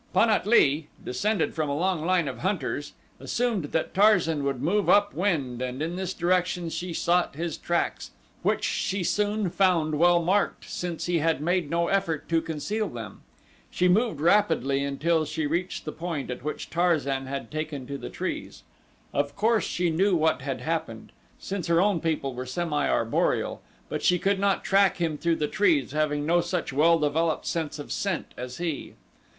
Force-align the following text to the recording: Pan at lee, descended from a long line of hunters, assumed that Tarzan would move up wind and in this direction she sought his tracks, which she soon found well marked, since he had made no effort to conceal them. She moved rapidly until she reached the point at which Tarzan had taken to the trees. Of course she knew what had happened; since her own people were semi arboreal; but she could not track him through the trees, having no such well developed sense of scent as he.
Pan 0.15 0.31
at 0.31 0.47
lee, 0.47 0.87
descended 1.05 1.53
from 1.53 1.69
a 1.69 1.77
long 1.77 2.03
line 2.03 2.27
of 2.27 2.39
hunters, 2.39 2.93
assumed 3.19 3.65
that 3.65 3.93
Tarzan 3.93 4.43
would 4.43 4.59
move 4.59 4.89
up 4.89 5.13
wind 5.13 5.61
and 5.61 5.79
in 5.79 5.95
this 5.95 6.15
direction 6.15 6.69
she 6.69 6.91
sought 6.91 7.35
his 7.35 7.55
tracks, 7.55 8.09
which 8.41 8.63
she 8.63 9.03
soon 9.03 9.51
found 9.51 9.99
well 9.99 10.19
marked, 10.19 10.67
since 10.67 11.05
he 11.05 11.19
had 11.19 11.39
made 11.39 11.69
no 11.69 11.87
effort 11.87 12.27
to 12.29 12.41
conceal 12.41 12.89
them. 12.89 13.21
She 13.69 13.87
moved 13.87 14.19
rapidly 14.19 14.83
until 14.83 15.23
she 15.23 15.45
reached 15.45 15.85
the 15.85 15.91
point 15.91 16.31
at 16.31 16.43
which 16.43 16.71
Tarzan 16.71 17.27
had 17.27 17.51
taken 17.51 17.85
to 17.85 17.95
the 17.99 18.09
trees. 18.09 18.63
Of 19.13 19.35
course 19.35 19.65
she 19.65 19.91
knew 19.91 20.15
what 20.15 20.41
had 20.41 20.61
happened; 20.61 21.11
since 21.37 21.67
her 21.67 21.79
own 21.79 21.99
people 22.01 22.33
were 22.33 22.47
semi 22.47 22.87
arboreal; 22.89 23.61
but 23.87 24.01
she 24.01 24.17
could 24.17 24.39
not 24.39 24.63
track 24.63 24.97
him 24.97 25.19
through 25.19 25.35
the 25.35 25.47
trees, 25.47 25.91
having 25.91 26.25
no 26.25 26.41
such 26.41 26.73
well 26.73 26.97
developed 26.97 27.45
sense 27.45 27.77
of 27.77 27.91
scent 27.91 28.33
as 28.35 28.57
he. 28.57 28.95